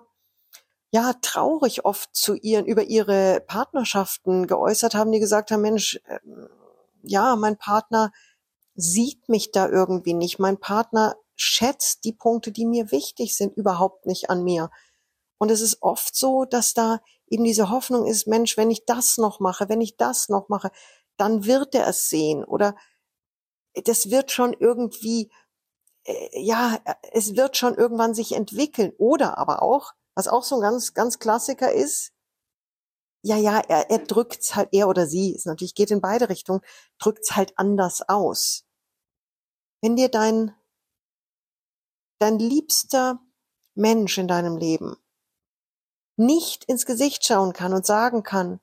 ja 0.90 1.12
traurig 1.22 1.84
oft 1.84 2.14
zu 2.14 2.34
ihren 2.34 2.66
über 2.66 2.84
ihre 2.84 3.40
Partnerschaften 3.46 4.46
geäußert 4.46 4.94
haben, 4.94 5.12
die 5.12 5.20
gesagt 5.20 5.50
haben, 5.50 5.62
Mensch, 5.62 6.00
äh, 6.06 6.18
ja, 7.02 7.36
mein 7.36 7.56
Partner 7.56 8.12
sieht 8.74 9.28
mich 9.28 9.52
da 9.52 9.68
irgendwie 9.68 10.14
nicht. 10.14 10.38
Mein 10.38 10.58
Partner 10.58 11.16
schätzt 11.36 12.04
die 12.04 12.12
Punkte, 12.12 12.52
die 12.52 12.66
mir 12.66 12.90
wichtig 12.90 13.36
sind, 13.36 13.56
überhaupt 13.56 14.06
nicht 14.06 14.30
an 14.30 14.42
mir. 14.42 14.70
Und 15.38 15.50
es 15.50 15.60
ist 15.60 15.82
oft 15.82 16.14
so, 16.14 16.44
dass 16.44 16.74
da 16.74 17.00
eben 17.30 17.44
diese 17.44 17.70
Hoffnung 17.70 18.06
ist, 18.06 18.26
Mensch, 18.26 18.56
wenn 18.56 18.70
ich 18.70 18.84
das 18.84 19.16
noch 19.16 19.40
mache, 19.40 19.68
wenn 19.68 19.80
ich 19.80 19.96
das 19.96 20.28
noch 20.28 20.48
mache, 20.48 20.70
dann 21.16 21.46
wird 21.46 21.74
er 21.74 21.86
es 21.86 22.10
sehen 22.10 22.44
oder 22.44 22.74
das 23.84 24.10
wird 24.10 24.32
schon 24.32 24.52
irgendwie, 24.52 25.30
äh, 26.04 26.40
ja, 26.40 26.78
es 27.12 27.36
wird 27.36 27.56
schon 27.56 27.76
irgendwann 27.76 28.14
sich 28.14 28.32
entwickeln. 28.32 28.92
Oder 28.98 29.38
aber 29.38 29.62
auch, 29.62 29.92
was 30.16 30.28
auch 30.28 30.42
so 30.42 30.56
ein 30.56 30.60
ganz, 30.60 30.92
ganz 30.94 31.18
Klassiker 31.20 31.72
ist, 31.72 32.12
ja, 33.22 33.36
ja, 33.36 33.60
er, 33.60 33.90
er 33.90 33.98
drückt's 33.98 34.56
halt, 34.56 34.70
er 34.72 34.88
oder 34.88 35.06
sie, 35.06 35.34
es 35.34 35.44
natürlich 35.44 35.74
geht 35.74 35.90
in 35.90 36.00
beide 36.00 36.28
Richtungen, 36.28 36.62
drückt's 36.98 37.36
halt 37.36 37.52
anders 37.58 38.02
aus. 38.08 38.64
Wenn 39.82 39.96
dir 39.96 40.08
dein, 40.08 40.54
dein 42.18 42.38
liebster 42.38 43.20
Mensch 43.74 44.18
in 44.18 44.26
deinem 44.26 44.56
Leben 44.56 44.96
nicht 46.16 46.64
ins 46.64 46.86
Gesicht 46.86 47.24
schauen 47.24 47.52
kann 47.52 47.72
und 47.72 47.86
sagen 47.86 48.22
kann, 48.22 48.60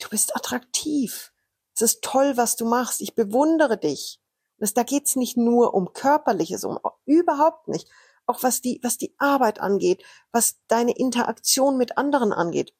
du 0.00 0.08
bist 0.08 0.34
attraktiv, 0.36 1.32
es 1.74 1.82
ist 1.82 2.02
toll, 2.02 2.36
was 2.36 2.56
du 2.56 2.64
machst, 2.64 3.00
ich 3.00 3.14
bewundere 3.14 3.76
dich. 3.76 4.20
Das, 4.58 4.74
da 4.74 4.84
geht's 4.84 5.16
nicht 5.16 5.36
nur 5.36 5.74
um 5.74 5.92
körperliches, 5.92 6.64
um 6.64 6.78
überhaupt 7.04 7.68
nicht, 7.68 7.88
auch 8.26 8.42
was 8.42 8.60
die, 8.60 8.80
was 8.82 8.96
die 8.96 9.14
Arbeit 9.18 9.60
angeht, 9.60 10.04
was 10.32 10.60
deine 10.68 10.96
Interaktion 10.96 11.76
mit 11.76 11.98
anderen 11.98 12.32
angeht. 12.32 12.72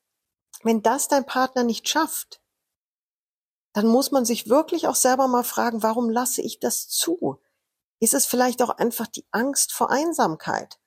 Wenn 0.62 0.82
das 0.82 1.08
dein 1.08 1.26
Partner 1.26 1.64
nicht 1.64 1.88
schafft, 1.88 2.40
dann 3.72 3.88
muss 3.88 4.12
man 4.12 4.24
sich 4.24 4.48
wirklich 4.48 4.86
auch 4.86 4.94
selber 4.94 5.26
mal 5.26 5.42
fragen, 5.42 5.82
warum 5.82 6.08
lasse 6.08 6.40
ich 6.40 6.60
das 6.60 6.88
zu? 6.88 7.40
Ist 7.98 8.14
es 8.14 8.24
vielleicht 8.24 8.62
auch 8.62 8.70
einfach 8.70 9.08
die 9.08 9.26
Angst 9.32 9.72
vor 9.72 9.90
Einsamkeit? 9.90 10.78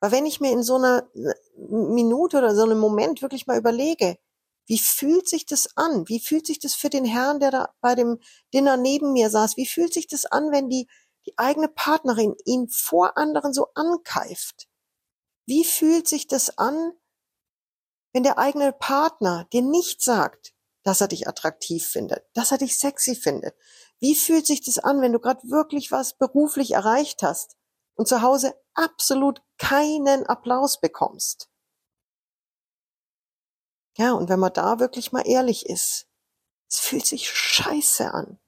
Weil 0.00 0.12
wenn 0.12 0.26
ich 0.26 0.40
mir 0.40 0.52
in 0.52 0.62
so 0.62 0.76
einer 0.76 1.08
Minute 1.56 2.38
oder 2.38 2.54
so 2.54 2.62
einem 2.62 2.78
Moment 2.78 3.22
wirklich 3.22 3.46
mal 3.46 3.58
überlege, 3.58 4.18
wie 4.66 4.78
fühlt 4.78 5.28
sich 5.28 5.46
das 5.46 5.76
an? 5.76 6.08
Wie 6.08 6.20
fühlt 6.20 6.46
sich 6.46 6.58
das 6.58 6.74
für 6.74 6.90
den 6.90 7.04
Herrn, 7.04 7.40
der 7.40 7.50
da 7.50 7.74
bei 7.80 7.94
dem 7.94 8.20
Dinner 8.52 8.76
neben 8.76 9.12
mir 9.12 9.30
saß? 9.30 9.56
Wie 9.56 9.66
fühlt 9.66 9.94
sich 9.94 10.06
das 10.06 10.26
an, 10.26 10.52
wenn 10.52 10.68
die 10.68 10.88
die 11.26 11.38
eigene 11.38 11.68
Partnerin 11.68 12.36
ihn 12.46 12.68
vor 12.68 13.18
anderen 13.18 13.52
so 13.52 13.68
ankeift? 13.74 14.68
Wie 15.46 15.64
fühlt 15.64 16.08
sich 16.08 16.26
das 16.26 16.56
an, 16.56 16.92
wenn 18.12 18.22
der 18.22 18.38
eigene 18.38 18.72
Partner 18.72 19.46
dir 19.52 19.62
nicht 19.62 20.02
sagt, 20.02 20.54
dass 20.84 21.00
er 21.00 21.08
dich 21.08 21.28
attraktiv 21.28 21.86
findet, 21.86 22.24
dass 22.34 22.52
er 22.52 22.58
dich 22.58 22.78
sexy 22.78 23.14
findet? 23.14 23.54
Wie 24.00 24.14
fühlt 24.14 24.46
sich 24.46 24.62
das 24.62 24.78
an, 24.78 25.00
wenn 25.00 25.12
du 25.12 25.18
gerade 25.18 25.48
wirklich 25.50 25.90
was 25.90 26.16
beruflich 26.16 26.72
erreicht 26.72 27.22
hast 27.22 27.56
und 27.94 28.08
zu 28.08 28.22
Hause 28.22 28.54
absolut 28.78 29.42
keinen 29.58 30.26
Applaus 30.26 30.80
bekommst? 30.80 31.50
Ja, 33.96 34.12
und 34.12 34.28
wenn 34.28 34.38
man 34.38 34.52
da 34.52 34.78
wirklich 34.78 35.10
mal 35.10 35.26
ehrlich 35.26 35.66
ist, 35.66 36.06
es 36.70 36.78
fühlt 36.78 37.04
sich 37.06 37.28
scheiße 37.28 38.12
an. 38.14 38.38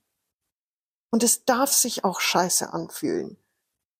Und 1.10 1.24
es 1.24 1.44
darf 1.44 1.72
sich 1.72 2.04
auch 2.04 2.20
scheiße 2.20 2.72
anfühlen. 2.72 3.36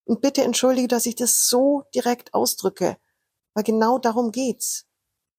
Und 0.05 0.21
bitte 0.21 0.45
entschuldige, 0.45 0.87
dass 0.87 1.07
ich 1.07 1.17
das 1.17 1.49
so 1.49 1.85
direkt 1.95 2.35
ausdrücke, 2.35 2.97
weil 3.55 3.65
genau 3.65 3.99
darum 3.99 4.31
geht's. 4.31 4.87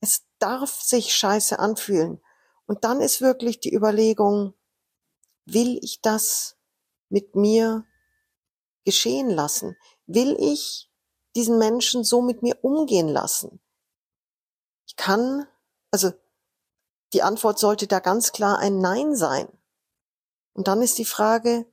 Es 0.02 0.26
darf 0.40 0.82
sich 0.82 1.16
scheiße 1.16 1.60
anfühlen. 1.60 2.22
Und 2.66 2.84
dann 2.84 3.00
ist 3.00 3.22
wirklich 3.22 3.62
die 3.62 3.74
Überlegung, 3.74 4.54
will 5.46 5.80
ich 5.82 6.02
das 6.02 6.58
mit 7.10 7.36
mir 7.36 7.86
geschehen 8.84 9.30
lassen? 9.30 9.78
Will 10.08 10.36
ich 10.40 10.90
diesen 11.36 11.58
Menschen 11.58 12.04
so 12.04 12.22
mit 12.22 12.42
mir 12.42 12.58
umgehen 12.64 13.08
lassen? 13.08 13.62
Ich 14.88 14.96
kann, 14.96 15.48
also 15.92 16.12
die 17.14 17.24
Antwort 17.24 17.60
sollte 17.60 17.88
da 17.88 18.00
ganz 18.00 18.32
klar 18.32 18.60
ein 18.60 18.80
Nein 18.80 19.16
sein. 19.16 19.48
Und 20.54 20.68
dann 20.68 20.82
ist 20.82 20.98
die 20.98 21.06
Frage, 21.06 21.66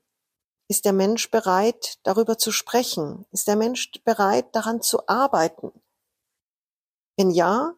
ist 0.69 0.85
der 0.85 0.93
Mensch 0.93 1.31
bereit, 1.31 1.99
darüber 2.03 2.39
zu 2.39 2.53
sprechen? 2.53 3.27
Ist 3.31 3.49
der 3.49 3.57
Mensch 3.57 3.91
bereit, 4.05 4.55
daran 4.55 4.83
zu 4.83 5.09
arbeiten? 5.09 5.73
Wenn 7.17 7.31
ja, 7.31 7.75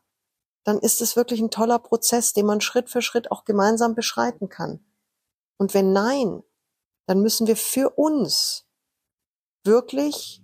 dann 0.65 0.79
ist 0.79 1.01
es 1.01 1.17
wirklich 1.17 1.41
ein 1.41 1.51
toller 1.51 1.79
Prozess, 1.79 2.33
den 2.33 2.47
man 2.47 2.61
Schritt 2.61 2.91
für 2.91 3.01
Schritt 3.01 3.31
auch 3.31 3.45
gemeinsam 3.45 3.95
beschreiten 3.95 4.49
kann. 4.49 4.85
Und 5.57 5.73
wenn 5.73 5.93
nein, 5.93 6.43
dann 7.07 7.21
müssen 7.21 7.47
wir 7.47 7.57
für 7.57 7.91
uns 7.91 8.67
wirklich 9.65 10.43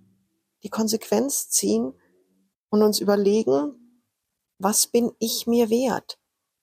die 0.62 0.70
Konsequenz 0.70 1.48
ziehen 1.48 1.92
und 2.70 2.82
uns 2.82 3.00
überlegen, 3.00 4.02
was 4.58 4.86
bin 4.86 5.12
ich 5.18 5.46
mir 5.46 5.70
wert? 5.70 6.18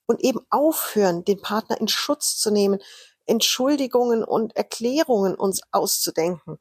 Und 0.05 0.24
eben 0.24 0.41
aufhören, 0.50 1.24
den 1.24 1.41
Partner 1.41 1.79
in 1.79 1.88
Schutz 1.88 2.38
zu 2.38 2.51
nehmen, 2.51 2.79
Entschuldigungen 3.25 4.24
und 4.24 4.55
Erklärungen 4.55 5.36
uns 5.36 5.62
auszudenken. 5.72 6.60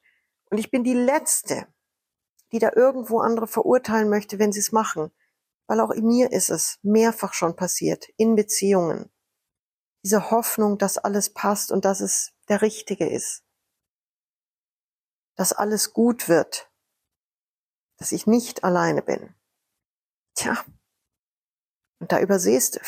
Und 0.49 0.57
ich 0.57 0.71
bin 0.71 0.83
die 0.83 0.93
Letzte, 0.93 1.67
die 2.51 2.59
da 2.59 2.71
irgendwo 2.75 3.19
andere 3.19 3.47
verurteilen 3.47 4.09
möchte, 4.09 4.39
wenn 4.39 4.53
sie 4.53 4.59
es 4.59 4.71
machen. 4.71 5.11
Weil 5.67 5.79
auch 5.79 5.91
in 5.91 6.05
mir 6.05 6.31
ist 6.31 6.49
es 6.49 6.79
mehrfach 6.83 7.33
schon 7.33 7.55
passiert, 7.55 8.07
in 8.17 8.35
Beziehungen. 8.35 9.11
Diese 10.03 10.31
Hoffnung, 10.31 10.77
dass 10.77 10.97
alles 10.97 11.33
passt 11.33 11.71
und 11.71 11.85
dass 11.85 11.99
es 11.99 12.31
der 12.49 12.61
Richtige 12.61 13.09
ist. 13.09 13.43
Dass 15.35 15.53
alles 15.53 15.93
gut 15.93 16.29
wird. 16.29 16.71
Dass 17.97 18.11
ich 18.11 18.27
nicht 18.27 18.63
alleine 18.63 19.01
bin. 19.01 19.35
Tja. 20.35 20.63
Und 21.99 22.11
da 22.11 22.19
übersehst, 22.19 22.79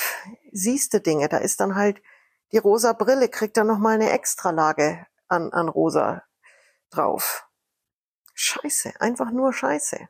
siehst 0.52 0.94
du 0.94 1.00
Dinge. 1.00 1.30
Da 1.30 1.38
ist 1.38 1.60
dann 1.60 1.76
halt 1.76 2.02
die 2.52 2.58
rosa 2.58 2.94
Brille, 2.94 3.30
kriegt 3.30 3.58
dann 3.58 3.68
nochmal 3.68 3.96
eine 3.96 4.12
Extralage 4.12 5.06
an, 5.28 5.52
an 5.54 5.70
rosa 5.70 6.24
drauf. 6.90 7.48
Scheiße. 8.34 8.94
Einfach 9.00 9.32
nur 9.32 9.54
Scheiße. 9.54 10.10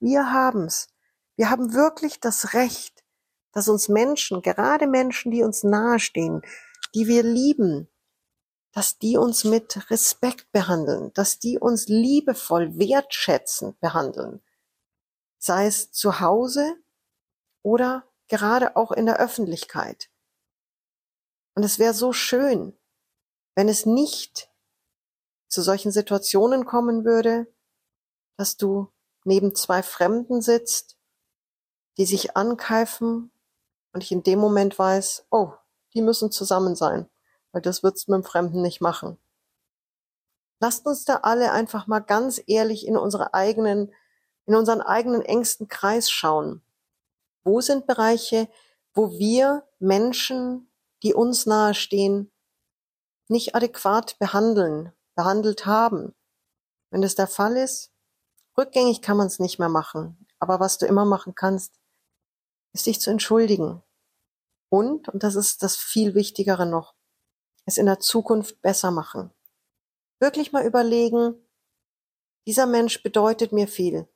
Wir 0.00 0.32
haben's. 0.32 0.88
Wir 1.36 1.50
haben 1.50 1.72
wirklich 1.72 2.20
das 2.20 2.52
Recht, 2.54 3.04
dass 3.52 3.68
uns 3.68 3.88
Menschen, 3.88 4.42
gerade 4.42 4.86
Menschen, 4.86 5.30
die 5.30 5.42
uns 5.42 5.62
nahestehen, 5.62 6.42
die 6.94 7.06
wir 7.06 7.22
lieben, 7.22 7.88
dass 8.78 8.96
die 8.96 9.16
uns 9.16 9.42
mit 9.42 9.90
Respekt 9.90 10.52
behandeln, 10.52 11.12
dass 11.14 11.40
die 11.40 11.58
uns 11.58 11.88
liebevoll, 11.88 12.78
wertschätzend 12.78 13.80
behandeln. 13.80 14.40
Sei 15.36 15.66
es 15.66 15.90
zu 15.90 16.20
Hause 16.20 16.76
oder 17.62 18.04
gerade 18.28 18.76
auch 18.76 18.92
in 18.92 19.06
der 19.06 19.18
Öffentlichkeit. 19.18 20.10
Und 21.56 21.64
es 21.64 21.80
wäre 21.80 21.92
so 21.92 22.12
schön, 22.12 22.72
wenn 23.56 23.68
es 23.68 23.84
nicht 23.84 24.48
zu 25.48 25.60
solchen 25.60 25.90
Situationen 25.90 26.64
kommen 26.64 27.04
würde, 27.04 27.52
dass 28.36 28.56
du 28.56 28.92
neben 29.24 29.56
zwei 29.56 29.82
Fremden 29.82 30.40
sitzt 30.40 30.96
die 31.96 32.06
sich 32.06 32.36
ankeifen 32.36 33.32
und 33.92 34.04
ich 34.04 34.12
in 34.12 34.22
dem 34.22 34.38
Moment 34.38 34.78
weiß, 34.78 35.26
oh, 35.30 35.50
die 35.94 36.00
müssen 36.00 36.30
zusammen 36.30 36.76
sein, 36.76 37.10
weil 37.52 37.62
das 37.62 37.82
wird's 37.82 38.08
mit 38.08 38.16
dem 38.16 38.24
Fremden 38.24 38.62
nicht 38.62 38.80
machen. 38.80 39.18
Lasst 40.60 40.86
uns 40.86 41.04
da 41.04 41.16
alle 41.22 41.52
einfach 41.52 41.86
mal 41.86 42.00
ganz 42.00 42.42
ehrlich 42.46 42.86
in 42.86 42.96
unsere 42.96 43.34
eigenen, 43.34 43.92
in 44.46 44.54
unseren 44.54 44.80
eigenen 44.80 45.22
engsten 45.22 45.68
Kreis 45.68 46.10
schauen. 46.10 46.62
Wo 47.44 47.60
sind 47.60 47.86
Bereiche, 47.86 48.48
wo 48.92 49.12
wir 49.12 49.66
Menschen, 49.78 50.70
die 51.02 51.14
uns 51.14 51.46
nahestehen, 51.46 52.32
nicht 53.28 53.54
adäquat 53.54 54.18
behandeln, 54.18 54.92
behandelt 55.14 55.66
haben? 55.66 56.14
Wenn 56.90 57.02
das 57.02 57.14
der 57.14 57.28
Fall 57.28 57.56
ist, 57.56 57.92
rückgängig 58.56 59.02
kann 59.02 59.16
man 59.16 59.28
es 59.28 59.38
nicht 59.38 59.58
mehr 59.58 59.68
machen. 59.68 60.26
Aber 60.40 60.58
was 60.58 60.78
du 60.78 60.86
immer 60.86 61.04
machen 61.04 61.34
kannst, 61.34 61.74
ist 62.72 62.86
dich 62.86 63.00
zu 63.00 63.10
entschuldigen. 63.10 63.82
Und, 64.70 65.08
und 65.08 65.22
das 65.22 65.34
ist 65.34 65.62
das 65.62 65.76
viel 65.76 66.14
Wichtigere 66.14 66.66
noch, 66.66 66.94
es 67.68 67.76
in 67.76 67.86
der 67.86 68.00
Zukunft 68.00 68.62
besser 68.62 68.90
machen. 68.90 69.30
Wirklich 70.20 70.52
mal 70.52 70.64
überlegen, 70.64 71.34
dieser 72.46 72.66
Mensch 72.66 73.02
bedeutet 73.02 73.52
mir 73.52 73.68
viel. 73.68 74.08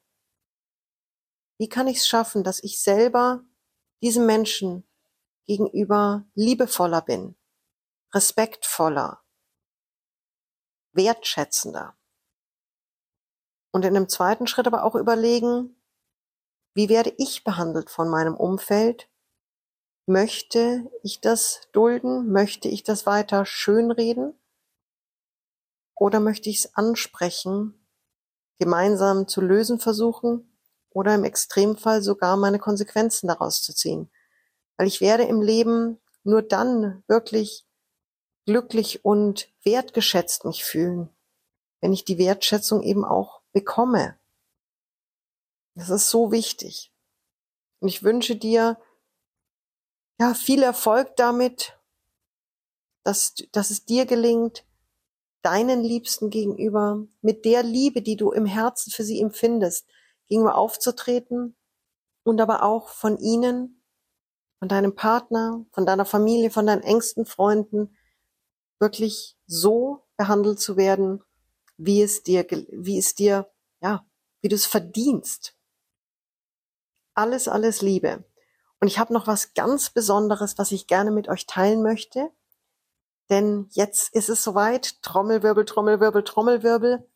Wie 1.59 1.69
kann 1.69 1.87
ich 1.87 1.99
es 1.99 2.09
schaffen, 2.09 2.45
dass 2.45 2.63
ich 2.63 2.81
selber 2.81 3.45
diesem 4.03 4.25
Menschen 4.25 4.89
gegenüber 5.47 6.25
liebevoller 6.35 7.03
bin, 7.03 7.37
respektvoller, 8.15 9.23
wertschätzender? 10.93 11.95
Und 13.71 13.85
in 13.85 13.95
einem 13.95 14.09
zweiten 14.09 14.47
Schritt 14.47 14.67
aber 14.67 14.83
auch 14.83 14.95
überlegen, 14.95 15.77
wie 16.75 16.89
werde 16.89 17.15
ich 17.19 17.45
behandelt 17.45 17.91
von 17.91 18.09
meinem 18.09 18.35
Umfeld? 18.35 19.11
Möchte 20.13 20.91
ich 21.03 21.23
das 21.23 21.71
dulden? 21.73 22.31
Möchte 22.33 22.69
ich 22.69 22.83
das 22.83 23.07
weiter 23.07 23.47
schönreden? 23.47 24.39
Oder 25.95 26.21
möchte 26.21 26.51
ich 26.51 26.59
es 26.59 26.75
ansprechen, 26.75 27.89
gemeinsam 28.59 29.27
zu 29.27 29.41
lösen 29.41 29.81
versuchen 29.81 30.55
oder 30.91 31.15
im 31.15 31.25
Extremfall 31.25 32.03
sogar 32.03 32.37
meine 32.37 32.59
Konsequenzen 32.59 33.29
daraus 33.29 33.63
zu 33.63 33.75
ziehen? 33.75 34.11
Weil 34.77 34.87
ich 34.87 35.01
werde 35.01 35.23
im 35.23 35.41
Leben 35.41 35.99
nur 36.25 36.43
dann 36.43 37.03
wirklich 37.07 37.65
glücklich 38.45 39.07
und 39.07 39.49
wertgeschätzt 39.65 40.45
mich 40.45 40.63
fühlen, 40.63 41.09
wenn 41.81 41.95
ich 41.95 42.05
die 42.05 42.19
Wertschätzung 42.19 42.83
eben 42.83 43.07
auch 43.07 43.41
bekomme. 43.55 44.19
Das 45.75 45.89
ist 45.89 46.11
so 46.11 46.33
wichtig. 46.33 46.93
Und 47.81 47.89
ich 47.89 48.03
wünsche 48.03 48.37
dir 48.37 48.77
ja 50.23 50.35
viel 50.35 50.63
Erfolg 50.63 51.17
damit, 51.17 51.77
dass, 53.05 53.35
dass 53.51 53.71
es 53.71 53.85
dir 53.85 54.07
gelingt, 54.07 54.65
deinen 55.43 55.83
Liebsten 55.83 56.31
gegenüber 56.31 57.05
mit 57.21 57.45
der 57.45 57.65
Liebe, 57.65 58.03
die 58.03 58.17
du 58.17 58.31
im 58.31 58.47
Herzen 58.47 58.93
für 58.93 59.03
sie 59.03 59.21
empfindest, 59.21 59.89
gegenüber 60.29 60.57
aufzutreten 60.57 61.57
und 62.23 62.41
aber 62.41 62.63
auch 62.63 62.89
von 62.89 63.19
ihnen, 63.19 63.83
von 64.61 64.69
deinem 64.69 64.95
Partner, 64.95 65.67
von 65.73 65.85
deiner 65.85 66.05
Familie, 66.05 66.51
von 66.51 66.67
deinen 66.67 66.83
engsten 66.83 67.27
Freunden 67.27 67.97
wirklich 68.79 69.37
so 69.47 70.05
behandelt 70.17 70.61
zu 70.61 70.77
werden, 70.77 71.25
wie 71.77 72.01
es 72.01 72.23
dir, 72.23 72.47
wie 72.71 72.99
es 72.99 73.17
dir, 73.17 73.51
ja, 73.81 74.07
wie 74.41 74.49
du 74.49 74.55
es 74.55 74.67
verdienst. 74.67 75.57
Alles, 77.15 77.49
alles 77.49 77.83
Liebe. 77.83 78.25
Und 78.83 78.89
ich 78.89 78.99
habe 78.99 79.13
noch 79.13 79.29
was 79.29 79.55
ganz 79.55 79.91
Besonderes, 79.91 80.59
was 80.59 80.73
ich 80.73 80.89
gerne 80.89 81.13
mit 81.13 81.29
euch 81.29 81.47
teilen 81.47 81.85
möchte. 81.85 82.33
Denn 83.31 83.69
jetzt 83.71 84.13
ist 84.13 84.29
es 84.29 84.43
soweit, 84.43 85.01
Trommelwirbel, 85.03 85.65
Trommelwirbel, 85.65 86.25
Trommelwirbel, 86.25 87.09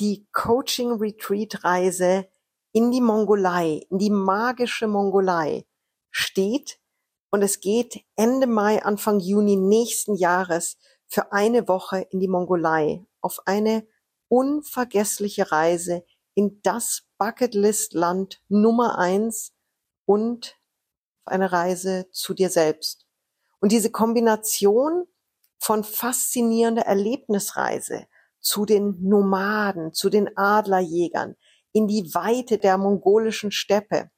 die 0.00 0.26
Coaching 0.32 0.92
Retreat 0.92 1.64
Reise 1.64 2.26
in 2.72 2.90
die 2.90 3.02
Mongolei, 3.02 3.86
in 3.90 3.98
die 3.98 4.08
magische 4.08 4.86
Mongolei 4.88 5.66
steht. 6.10 6.80
Und 7.30 7.42
es 7.42 7.60
geht 7.60 8.06
Ende 8.16 8.46
Mai, 8.46 8.82
Anfang 8.82 9.20
Juni 9.20 9.56
nächsten 9.56 10.14
Jahres 10.14 10.78
für 11.08 11.30
eine 11.30 11.68
Woche 11.68 12.06
in 12.10 12.20
die 12.20 12.28
Mongolei 12.28 13.04
auf 13.20 13.42
eine 13.44 13.86
unvergessliche 14.28 15.52
Reise 15.52 16.06
in 16.32 16.62
das 16.62 17.02
Bucketlist-Land 17.18 18.40
Nummer 18.48 18.96
eins 18.96 19.52
und 20.06 20.56
auf 21.24 21.32
eine 21.32 21.52
Reise 21.52 22.06
zu 22.10 22.34
dir 22.34 22.50
selbst. 22.50 23.06
Und 23.60 23.72
diese 23.72 23.90
Kombination 23.90 25.06
von 25.58 25.84
faszinierender 25.84 26.82
Erlebnisreise 26.82 28.06
zu 28.40 28.66
den 28.66 28.96
Nomaden, 29.00 29.92
zu 29.92 30.10
den 30.10 30.36
Adlerjägern, 30.36 31.36
in 31.72 31.86
die 31.86 32.12
Weite 32.14 32.58
der 32.58 32.76
mongolischen 32.76 33.52
Steppe 33.52 34.10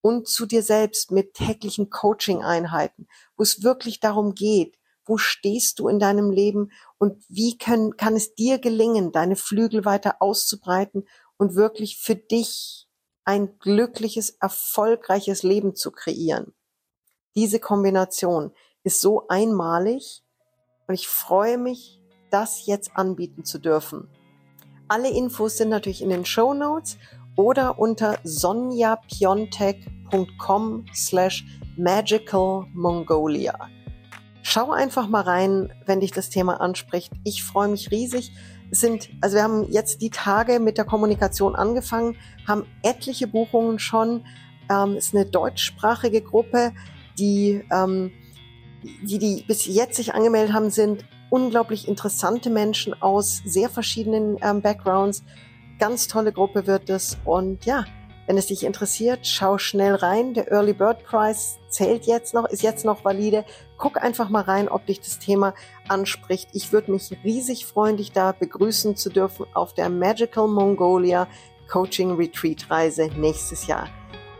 und 0.00 0.28
zu 0.28 0.46
dir 0.46 0.62
selbst 0.62 1.12
mit 1.12 1.34
täglichen 1.34 1.90
Coaching-Einheiten, 1.90 3.06
wo 3.36 3.42
es 3.42 3.62
wirklich 3.62 4.00
darum 4.00 4.34
geht, 4.34 4.76
wo 5.04 5.16
stehst 5.16 5.78
du 5.78 5.88
in 5.88 5.98
deinem 5.98 6.30
Leben 6.30 6.72
und 6.98 7.24
wie 7.28 7.56
können, 7.58 7.96
kann 7.96 8.16
es 8.16 8.34
dir 8.34 8.58
gelingen, 8.58 9.12
deine 9.12 9.36
Flügel 9.36 9.84
weiter 9.84 10.16
auszubreiten 10.20 11.06
und 11.36 11.54
wirklich 11.54 11.98
für 11.98 12.16
dich 12.16 12.88
ein 13.24 13.58
glückliches, 13.58 14.30
erfolgreiches 14.40 15.42
Leben 15.42 15.74
zu 15.74 15.90
kreieren. 15.90 16.52
Diese 17.34 17.58
Kombination 17.60 18.52
ist 18.82 19.00
so 19.00 19.28
einmalig 19.28 20.22
und 20.86 20.94
ich 20.94 21.08
freue 21.08 21.58
mich, 21.58 22.00
das 22.30 22.66
jetzt 22.66 22.96
anbieten 22.96 23.44
zu 23.44 23.58
dürfen. 23.58 24.08
Alle 24.88 25.10
Infos 25.10 25.56
sind 25.56 25.68
natürlich 25.68 26.02
in 26.02 26.10
den 26.10 26.24
Show 26.24 26.54
Notes 26.54 26.98
oder 27.36 27.78
unter 27.78 28.18
sonjapiontek.com 28.24 30.86
slash 30.94 31.44
magical 31.76 32.66
Mongolia. 32.74 33.68
Schau 34.42 34.72
einfach 34.72 35.08
mal 35.08 35.22
rein, 35.22 35.72
wenn 35.86 36.00
dich 36.00 36.10
das 36.10 36.30
Thema 36.30 36.60
anspricht. 36.60 37.12
Ich 37.24 37.44
freue 37.44 37.68
mich 37.68 37.90
riesig 37.90 38.32
sind, 38.70 39.10
also 39.20 39.36
wir 39.36 39.42
haben 39.42 39.70
jetzt 39.70 40.02
die 40.02 40.10
Tage 40.10 40.60
mit 40.60 40.78
der 40.78 40.84
Kommunikation 40.84 41.56
angefangen, 41.56 42.16
haben 42.46 42.66
etliche 42.82 43.26
Buchungen 43.26 43.78
schon. 43.78 44.24
Ähm, 44.70 44.96
ist 44.96 45.14
eine 45.14 45.26
deutschsprachige 45.26 46.22
Gruppe, 46.22 46.72
die, 47.18 47.64
ähm, 47.72 48.12
die, 49.02 49.18
die 49.18 49.44
bis 49.46 49.66
jetzt 49.66 49.96
sich 49.96 50.14
angemeldet 50.14 50.54
haben, 50.54 50.70
sind 50.70 51.04
unglaublich 51.28 51.88
interessante 51.88 52.50
Menschen 52.50 53.00
aus 53.00 53.42
sehr 53.44 53.68
verschiedenen 53.68 54.36
ähm, 54.42 54.60
Backgrounds. 54.60 55.24
Ganz 55.78 56.08
tolle 56.08 56.32
Gruppe 56.32 56.66
wird 56.66 56.90
es. 56.90 57.18
Und 57.24 57.64
ja, 57.64 57.84
Wenn 58.30 58.38
es 58.38 58.46
dich 58.46 58.62
interessiert, 58.62 59.26
schau 59.26 59.58
schnell 59.58 59.96
rein. 59.96 60.34
Der 60.34 60.52
Early 60.52 60.72
Bird 60.72 61.02
Prize 61.02 61.58
zählt 61.68 62.06
jetzt 62.06 62.32
noch, 62.32 62.44
ist 62.44 62.62
jetzt 62.62 62.84
noch 62.84 63.04
valide. 63.04 63.44
Guck 63.76 64.00
einfach 64.00 64.28
mal 64.28 64.42
rein, 64.42 64.68
ob 64.68 64.86
dich 64.86 65.00
das 65.00 65.18
Thema 65.18 65.52
anspricht. 65.88 66.48
Ich 66.52 66.72
würde 66.72 66.92
mich 66.92 67.10
riesig 67.24 67.66
freuen, 67.66 67.96
dich 67.96 68.12
da 68.12 68.30
begrüßen 68.30 68.94
zu 68.94 69.10
dürfen 69.10 69.46
auf 69.52 69.74
der 69.74 69.88
Magical 69.88 70.46
Mongolia 70.46 71.26
Coaching 71.68 72.14
Retreat 72.14 72.70
Reise 72.70 73.10
nächstes 73.16 73.66
Jahr. 73.66 73.88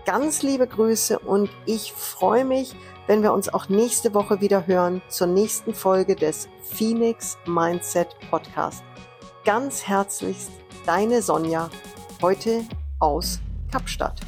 Ganz 0.07 0.45
liebe 0.45 0.69
Grüße 0.69 1.19
und 1.19 1.51
ich 1.67 1.93
freue 1.93 2.45
mich, 2.45 2.77
wenn 3.09 3.25
wir 3.25 3.33
uns 3.33 3.53
auch 3.53 3.69
nächste 3.69 4.15
Woche 4.15 4.41
wieder 4.41 4.69
hören 4.69 5.03
zur 5.09 5.27
nächsten 5.27 5.75
Folge 5.75 6.15
des 6.15 6.49
Phoenix 6.63 7.39
Mindset 7.45 8.15
Podcast. 8.31 8.85
Ganz 9.45 9.83
herzlichst 9.89 10.53
deine 10.87 11.23
Sonja, 11.23 11.71
heute 12.23 12.65
aus 13.01 13.41
Kapstadt. 13.71 14.21